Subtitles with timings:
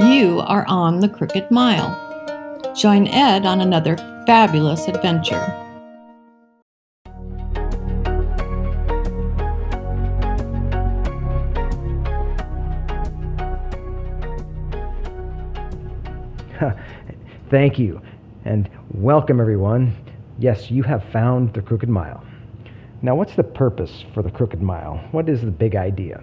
[0.00, 2.74] You are on the Crooked Mile.
[2.76, 5.40] Join Ed on another fabulous adventure.
[17.50, 18.02] Thank you,
[18.44, 19.96] and welcome everyone.
[20.38, 22.22] Yes, you have found the Crooked Mile.
[23.00, 25.02] Now, what's the purpose for the Crooked Mile?
[25.12, 26.22] What is the big idea?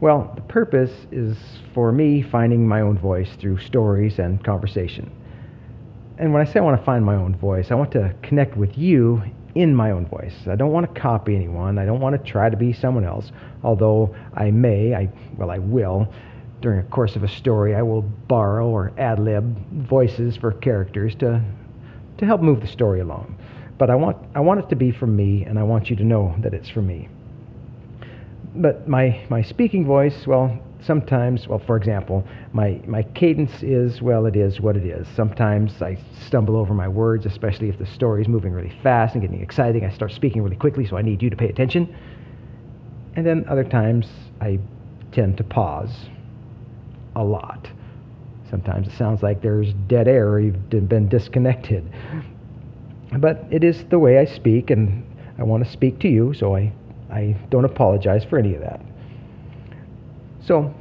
[0.00, 1.36] Well, the purpose is
[1.72, 5.10] for me finding my own voice through stories and conversation.
[6.18, 8.56] And when I say I want to find my own voice, I want to connect
[8.56, 9.22] with you
[9.54, 10.34] in my own voice.
[10.46, 11.78] I don't want to copy anyone.
[11.78, 15.58] I don't want to try to be someone else, although I may, I well I
[15.58, 16.12] will
[16.60, 21.14] during the course of a story, I will borrow or ad lib voices for characters
[21.16, 21.42] to,
[22.18, 23.38] to help move the story along.
[23.78, 26.04] But I want, I want it to be from me, and I want you to
[26.04, 27.08] know that it's from me.
[28.56, 34.26] But my, my speaking voice, well, sometimes, well, for example, my, my cadence is, well,
[34.26, 35.06] it is what it is.
[35.14, 39.22] Sometimes I stumble over my words, especially if the story is moving really fast and
[39.22, 39.84] getting exciting.
[39.84, 41.94] I start speaking really quickly, so I need you to pay attention.
[43.14, 44.06] And then other times
[44.40, 44.58] I
[45.12, 45.94] tend to pause
[47.14, 47.68] a lot.
[48.48, 51.84] Sometimes it sounds like there's dead air or you've been disconnected.
[53.18, 55.04] But it is the way I speak, and
[55.38, 56.72] I want to speak to you, so I,
[57.10, 58.80] I don't apologize for any of that.
[60.44, 60.74] So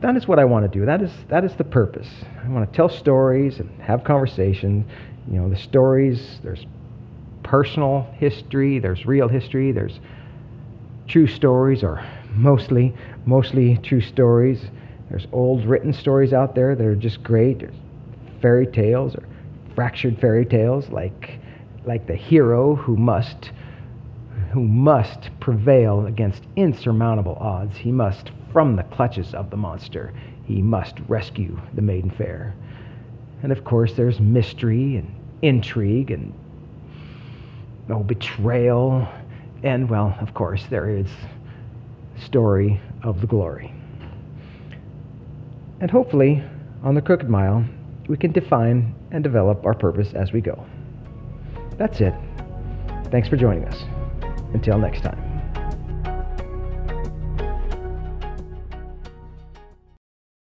[0.00, 0.84] that is what I want to do.
[0.84, 2.08] That is, that is the purpose.
[2.44, 4.84] I want to tell stories and have conversations.
[5.30, 6.66] You know, the stories, there's
[7.42, 10.00] personal history, there's real history, there's
[11.08, 14.64] true stories, or mostly, mostly true stories.
[15.08, 17.60] There's old written stories out there that are just great.
[17.60, 17.74] There's
[18.42, 19.22] fairy tales or
[19.74, 21.38] fractured fairy tales like
[21.84, 23.52] like the hero who must
[24.56, 27.76] who must prevail against insurmountable odds.
[27.76, 30.14] He must from the clutches of the monster.
[30.46, 32.54] He must rescue the maiden fair.
[33.42, 36.32] And of course there's mystery and intrigue and
[37.86, 39.06] no betrayal
[39.62, 41.10] and well, of course there is
[42.18, 43.74] story of the glory.
[45.82, 46.42] And hopefully,
[46.82, 47.62] on the Crooked Mile,
[48.08, 50.64] we can define and develop our purpose as we go.
[51.76, 52.14] That's it.
[53.10, 53.95] Thanks for joining us.
[54.52, 55.25] Until next time.